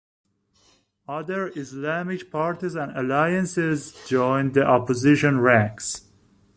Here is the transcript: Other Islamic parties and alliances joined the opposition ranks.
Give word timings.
Other 1.07 1.49
Islamic 1.55 2.31
parties 2.31 2.73
and 2.73 2.91
alliances 2.97 3.93
joined 4.07 4.55
the 4.55 4.65
opposition 4.65 5.39
ranks. 5.41 6.07